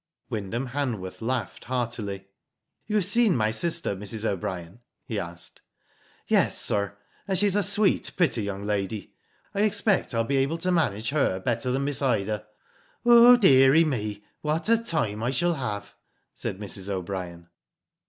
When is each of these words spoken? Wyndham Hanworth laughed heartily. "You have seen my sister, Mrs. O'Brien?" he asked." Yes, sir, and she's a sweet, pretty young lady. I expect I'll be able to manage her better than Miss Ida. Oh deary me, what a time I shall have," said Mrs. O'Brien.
Wyndham 0.31 0.69
Hanworth 0.69 1.21
laughed 1.21 1.65
heartily. 1.65 2.25
"You 2.87 2.95
have 2.95 3.05
seen 3.05 3.37
my 3.37 3.51
sister, 3.51 3.95
Mrs. 3.95 4.25
O'Brien?" 4.25 4.79
he 5.05 5.19
asked." 5.19 5.61
Yes, 6.27 6.57
sir, 6.59 6.97
and 7.27 7.37
she's 7.37 7.55
a 7.55 7.61
sweet, 7.61 8.11
pretty 8.17 8.41
young 8.41 8.65
lady. 8.65 9.13
I 9.53 9.61
expect 9.61 10.15
I'll 10.15 10.23
be 10.23 10.37
able 10.37 10.57
to 10.57 10.71
manage 10.71 11.09
her 11.11 11.39
better 11.39 11.69
than 11.69 11.83
Miss 11.83 12.01
Ida. 12.01 12.47
Oh 13.05 13.35
deary 13.37 13.85
me, 13.85 14.23
what 14.41 14.69
a 14.69 14.77
time 14.83 15.21
I 15.21 15.29
shall 15.29 15.53
have," 15.53 15.93
said 16.33 16.57
Mrs. 16.57 16.89
O'Brien. 16.89 17.49